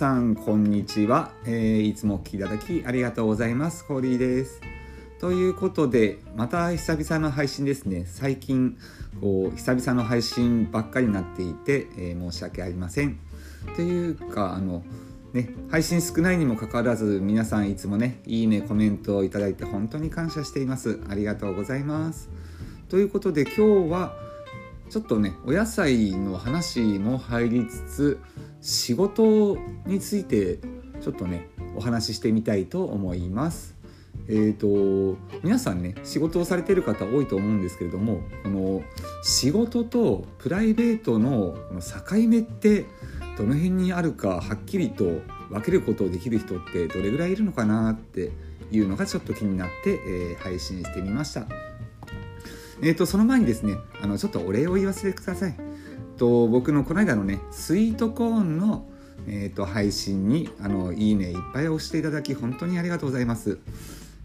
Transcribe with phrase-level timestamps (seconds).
[0.00, 1.30] さん、こんにちは。
[1.44, 3.84] えーいつもお聞きいただきありがとうございます。
[3.84, 4.62] コーリーです。
[5.18, 8.06] ということで、また久々の配信ですね。
[8.06, 8.78] 最近、
[9.20, 13.18] こう、久々の配信ばっかりになっていて、えー申し訳ありません。
[13.76, 14.82] というか、あの、
[15.34, 20.98] ね、配信少ないにもかかわらず、皆さんいつもね、いいね、コメントをいただいて本当に感謝しています。
[21.10, 22.30] ありがとうございます。
[22.88, 24.16] ということで、今日は、
[24.90, 28.18] ちょっとねお野菜の話も入りつつ
[28.60, 29.56] 仕事
[29.86, 30.58] について
[31.00, 33.76] ちょっとねお話ししてみたいと思います。
[34.28, 38.82] えー、と皆さんね仕事をされてる方多いと思うんですけれどもこの
[39.22, 42.86] 仕事とプライベートの境目って
[43.36, 45.04] どの辺にあるかはっきりと
[45.48, 48.30] 分けることをできる人ってどれぐらいいるのかなって
[48.70, 51.46] いうのがちょっと気になって、えー配信してみました。
[52.82, 55.69] えー、とその前にですねあのちょっとお礼を言わせてください。
[56.20, 58.86] と僕のこの間のねスイートコーンの、
[59.26, 63.58] えー、と配信にあのいいねいっぱい押していただき本当にありがとうございます。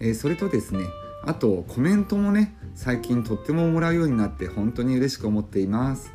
[0.00, 0.86] えーそれとですね
[1.24, 6.10] あとコメントもね最近とってももらうようになって本当に嬉しく思っています。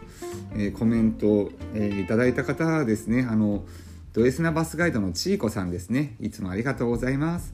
[0.54, 3.64] えーコメント、えーいただいた方はですねあの
[4.12, 7.54] ド S なバスガイドのちいこさんですねいつもありがとうございます。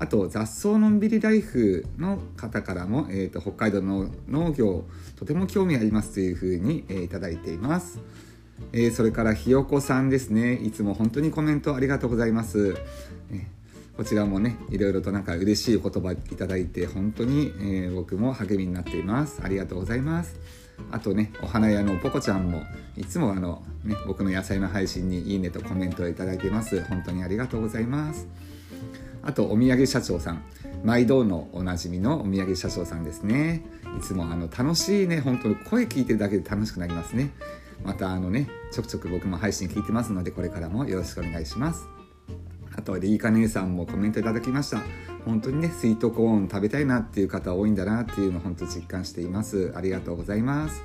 [0.00, 4.84] あと雑草のんびりライフの方からも、えー、と北海道の農業
[5.14, 8.00] とても興味ありますというふうに、えーいただいています、
[8.72, 10.54] えーそれからひよこさんですね。
[10.54, 12.76] いつも本当にコメントありがとうございます、
[13.30, 13.44] えー
[13.96, 19.42] こちらもねいろいろとなんか嬉しい言葉いただいて本当に、えー僕も励みになっています。
[19.44, 20.40] ありがとうございます。
[20.90, 22.62] あとねお花屋のポコちゃんも
[22.96, 26.82] いつもあの、ね、僕の野菜の配信にいいねとコメントをいただいています。
[26.84, 28.26] 本当にありがとうございます。
[29.22, 30.42] あとお土産社長さん。
[30.82, 33.62] 毎度のおなじみのお土産社長さんですね。
[33.98, 37.32] いつもあの楽しいね本当に声聞いてるだけで楽しくなりますね。
[37.84, 41.86] またあのねちょくちょく僕も配信聞いてますのでこれからもよろしくお願いします。
[42.74, 44.80] あとリーカ姉さんもコメントいただきました。
[45.26, 49.72] 本当にねスイートコーン食べたいなっていう方多いんだなっていうのを本当実感しています。
[49.76, 50.82] ありがとうございます。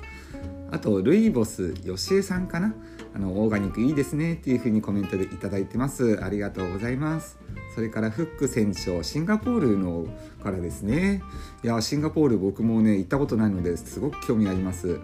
[0.70, 2.74] あとルイボスよしえさんかな。
[3.14, 6.22] あのオーガニックいいですねっていうふうにコメントでいただいてます。
[6.22, 7.38] ありがとうございます。
[7.74, 10.06] それからフック船長シンガポールの
[10.42, 11.22] からですね。
[11.62, 14.98] いやシンガポール僕もね行ったことないのですごく興味あります、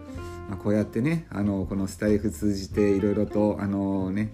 [0.48, 4.32] まあ、こうやってねあのこのスタイフ通じていろいろとあのね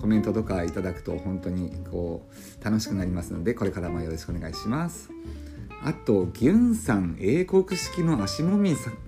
[0.00, 2.28] コメントとかいただくと本当にこ
[2.60, 5.10] う楽しくなりますのでこれからもよろしくお願いします。
[5.82, 9.07] あとギュンさん英国式の足もみさん。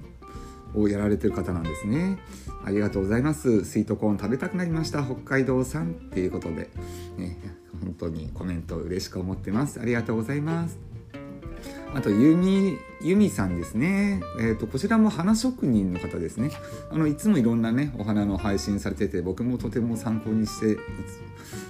[0.74, 2.18] をやられてる方なんですね。
[2.64, 3.64] ありがとうございます。
[3.64, 5.04] スイートコーン食べたくなりました。
[5.04, 6.70] 北海道さんっていうことで、
[7.16, 7.38] ね、
[7.82, 9.80] 本当にコメント嬉しく思ってます。
[9.80, 10.89] ありがとうございます。
[11.94, 16.50] あとゆみゆみさんですね、えー、とこちらも花職人の方ですね。
[16.90, 20.76] あのいつもいろんなねお花の配信されてて僕もとても参考にして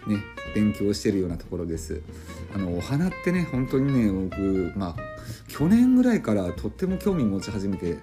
[0.06, 0.18] ね
[0.54, 2.02] 勉強してるようなところです。
[2.54, 4.96] あのお花ってね本当にね僕まあ
[5.48, 7.98] 去年ぐらいからとっても興味持ち始めて、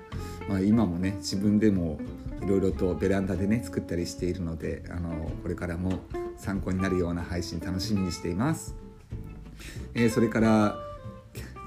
[0.50, 2.00] まあ、今もね自分でも
[2.42, 6.00] いろいろとベランダでね作ったりしているのであのこれからも
[6.38, 8.76] 参考になるような配信楽しみにしています、
[9.94, 10.87] えーそれから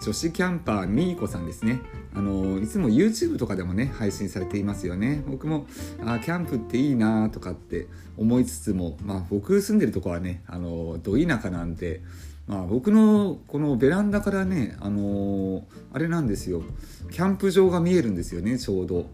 [0.03, 1.81] 女子キャンパーみーこさんですね。
[2.15, 5.23] あのいつも YouTube とかでもね配信されていますよね。
[5.27, 5.67] 僕も
[6.05, 12.01] あキャンプっていいなとかって思いつつも、まあ、僕住んでるとこはねあのど田舎なんで、
[12.47, 16.63] まあ、僕のこのベランダからねあのあれなんですよ。
[17.11, 19.07] キャンプ場が見えるんですよねちょうど。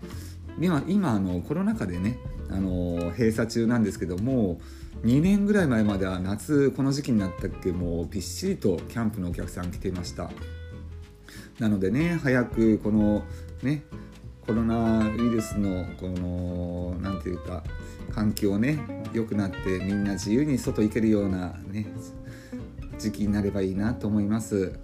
[0.61, 2.19] 今今あのコロナ禍でね
[2.49, 4.61] あの閉鎖中なんですけども
[5.05, 10.31] 2年ぐらい前までは夏この時期になったっけもうびっしりとキャンプのお客さん来ていました。
[11.59, 13.23] なのでね早くこの
[13.63, 13.83] ね
[14.47, 17.65] コロナウイルスのこのなんていうか
[18.13, 18.79] 環境ね
[19.13, 21.87] 良くなってみんな自由に外行けるようなね
[22.99, 24.79] 時期になればいいなと思います。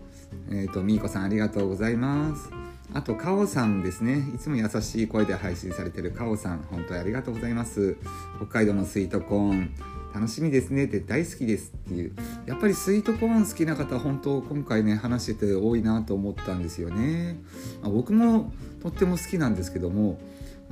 [0.50, 2.50] えっ、とみーこさんありがとうございます。
[2.94, 4.22] あとかおさんですね。
[4.34, 7.96] いつも優しい声で配信されてるかおさん本当にありがとうございます。
[8.36, 9.74] 北海道のスイートコーン。
[10.14, 12.12] 楽しみですねって大好きですっていう
[12.46, 17.38] やっぱりスイートコーン好きな方本当今回ね話してて多いなと思ったんですよね、
[17.82, 20.18] まあ僕もとっても好きなんですけども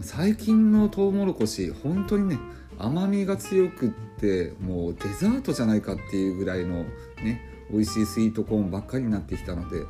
[0.01, 2.39] 最近のトウモロコシ本当にね
[2.79, 6.85] 甘みが強くってもうデザートじゃないかっていうぐらいの
[7.23, 7.41] ね
[7.71, 9.85] 美味しいスイートコーンばっかりになってきたので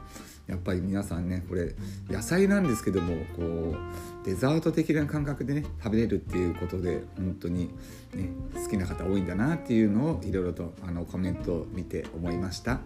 [0.47, 1.75] やっぱり皆さんねこれ
[2.09, 3.77] 野菜なんですけどもこう
[4.25, 7.69] デザート的な感覚でね食べれるっていうことで本当に、
[8.15, 12.81] ね、好きな方多いんだなっていうのをいろいろとあのコメントを見て思いました。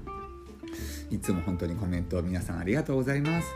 [1.11, 3.49] いつも本当にコメント皆さんありがとうございます。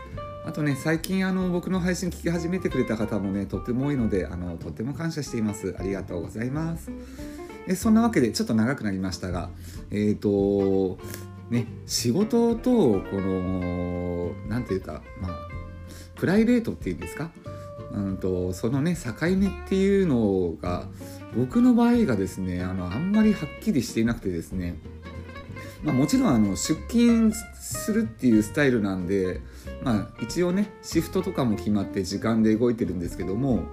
[0.45, 5.75] あとね最近あの僕の配信聞き始めてくれた方もねとっても多いのであのとっても感謝しています。
[5.77, 6.91] ありがとうございます。
[7.67, 9.49] でそんなわけでちょっと長くなりましたが
[9.91, 10.97] えっ、ー、と
[11.49, 15.31] ね仕事とこの何て言うかまあ
[16.15, 17.31] プライベートっていうんですか？
[17.91, 20.85] うんとそのね境目っていうのが
[21.35, 24.77] 僕の場合がですねあのあんまりはっきりしていなくてですね
[25.83, 29.39] まあ、もちろんあの出勤するっていうスタイルなんで、
[29.81, 33.63] まあ、一応ねシフトとかも決まって時間で動いてるんですけども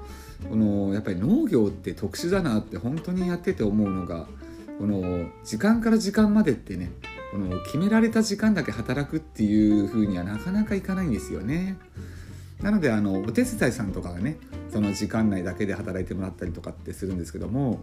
[0.49, 4.29] このやっぱり農業って特殊だなって本当にやってて思うのが
[4.79, 6.93] この時間から時間までってね
[7.33, 11.77] この決められた時間だけ働くっていう風にはなかなかいかないんですよね。
[12.61, 14.39] なのであのお手伝いさんとかがね
[14.71, 17.81] その時間内だけで働いてもらったりとかってするんですけども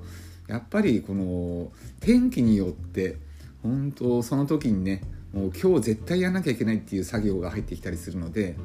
[0.47, 3.17] やっぱりこの天気によって
[3.61, 5.01] 本当その時にね
[5.33, 8.55] もう今日絶対やらなきゃいけないっていう作業が入ってきたりするので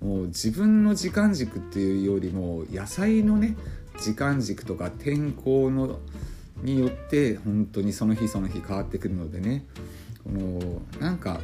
[0.00, 3.56] もう自分の時間軸っていうよりも野菜のね
[4.00, 5.98] 時間軸とか天候の
[6.62, 9.64] によって本当にその日その日変わってくるのでね
[10.24, 11.40] このなんか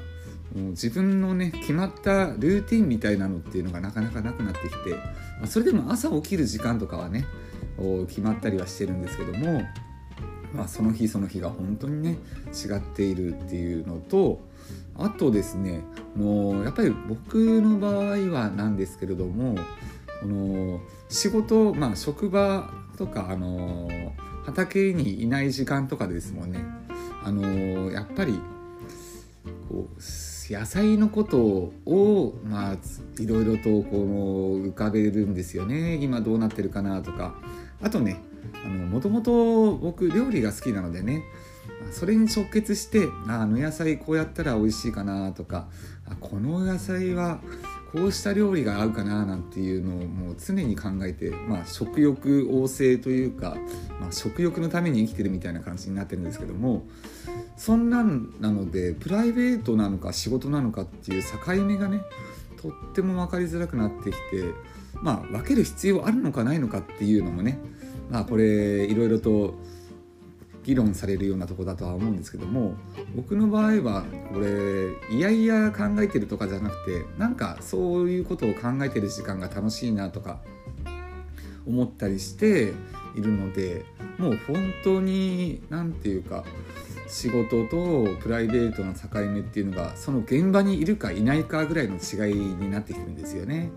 [0.55, 4.97] 自分のね決まったルーティンみたいなのっていうのがなかなかなくなってきて、
[5.41, 7.25] ま、それでも朝起きる時間とかはね
[8.09, 9.63] 決まったりはしてるんですけども、
[10.53, 12.19] まあ、その日その日が本当にね
[12.53, 14.41] 違っているっていうのと
[14.97, 15.85] あとですね
[16.15, 19.57] もうやっぱり僕の場合はなんですけれども
[20.21, 23.89] この仕事、まあ、職場とか、あの
[24.45, 26.61] 畑にいない時間とかですもんね、
[27.25, 28.39] あのやっぱり
[29.73, 31.39] こう野菜のこと
[31.87, 32.77] をまあ
[33.19, 35.95] いろいろとこう浮かべるんですよね。
[35.95, 37.35] 今どうなってるかなとか。
[37.81, 38.21] あとね
[38.91, 41.23] もともと僕料理が好きなのでね。
[41.91, 45.69] それに直結してあの野菜こうやったら美味しいかなとか。
[46.21, 47.41] この野菜は
[47.93, 53.56] こうした料理が合うかななんていうのをもう常に考えて、まあ、食欲旺盛というか、
[54.00, 56.87] まあ、食欲のために生きてるみたいな感じになってるんですけども
[57.56, 62.00] そんなんなのでプライベートなのか仕事なのかっていう境目がね
[62.61, 64.19] とっても分かりづらくなってきて
[64.94, 67.59] まあ分ける必要あるのかないのかっていうのもね
[68.11, 69.55] まあこれいろいろと
[70.64, 72.75] 議論されるようなとこだとは思うんですけども
[73.17, 80.41] 僕の場合はこれいやいや考えてるとかじゃなくてなんかそういうことを考えてる時間が楽しいなとか
[81.67, 82.73] 思ったりして
[83.17, 83.85] いるので
[84.19, 86.44] もう本当に何て言うか
[87.08, 93.70] 仕事とプライベートの境目っていうのがその現場にいるかいないかぐらいの違いになってきてるんですよね。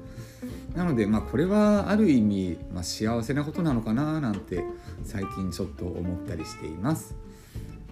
[0.76, 4.64] なのでまあこれはある意味、まあ、幸せなことなのかななんて
[5.04, 7.16] 最近ちょっと思ったりしています。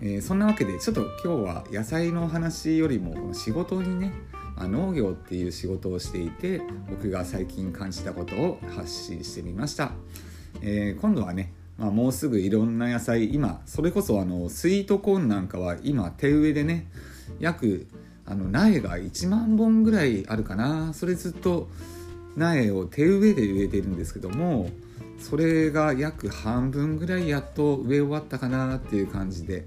[0.01, 4.11] えー、そんなわけでちょっと今日は野菜の話よりも仕事にね、
[4.57, 9.91] まあ、農業っていう仕事をしていて僕が最近感じたことを発信してみました。
[10.61, 16.87] えー、今度はねまあ、もうすぐいろんな野菜今それこそあのスイートコーンなんかは今手植えでね
[17.39, 17.87] 約
[18.25, 21.69] あの苗が1万本ぐらいあるかなそれずっと
[22.35, 24.69] 苗を手植えで植えてるんですけども
[25.19, 29.65] それが約半分ぐらいやっと植え終わったかなっていう感じで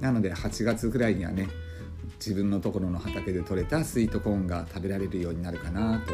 [0.00, 1.48] なので8月ぐらいにはね
[2.18, 6.12] 自分のところの畑で採れたスイートコーンが食べられるようになるかなと。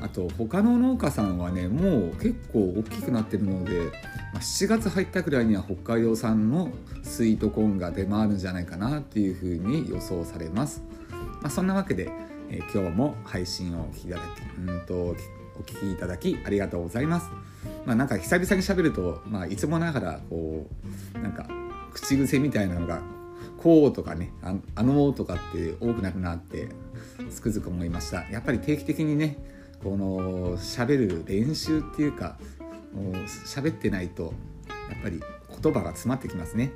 [0.00, 3.90] あと他の農家さんはねもう結構大きくなってるので、
[4.34, 6.70] まあ、7月入ったくらいには北海道産の
[7.02, 10.82] スイートコーンが出回るんじゃないかなっていうふうに予想されます、
[11.40, 12.10] まあ、そんなわけで
[12.54, 15.14] えー、今日も配信をお聞きいただきうんとお
[15.62, 17.28] 聞きいただきありがとうございます。
[17.84, 20.68] まあなんか久々に喋ると、まあ、いつもながらこ
[21.14, 21.48] うなんか
[21.92, 23.02] 口癖みたいなのが
[23.58, 26.68] こうとかねああのとかって多くなるなって
[27.30, 28.22] つくづく思いました。
[28.30, 29.36] やっぱり定期的にね
[29.82, 32.38] この喋る練習っていうか
[32.92, 33.14] もう
[33.46, 34.32] 喋ってないと
[34.92, 35.20] やっぱり
[35.60, 36.72] 言葉が詰まってきますね。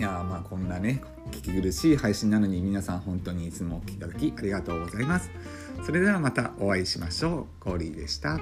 [0.00, 5.30] いやまあこんなね聞き苦しい配信なのに皆さん本当にいつもお聴きいただきありがとうございます。
[5.84, 7.62] それではまたお会いしましょう。
[7.62, 8.40] コーリーでした。